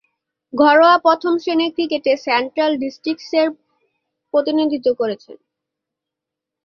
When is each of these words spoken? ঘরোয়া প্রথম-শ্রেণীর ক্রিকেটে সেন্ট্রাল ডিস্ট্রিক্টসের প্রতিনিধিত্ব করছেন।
ঘরোয়া 0.53 0.95
প্রথম-শ্রেণীর 0.97 1.71
ক্রিকেটে 1.75 2.11
সেন্ট্রাল 2.25 2.71
ডিস্ট্রিক্টসের 2.77 3.47
প্রতিনিধিত্ব 4.33 4.89
করছেন। 4.93 5.37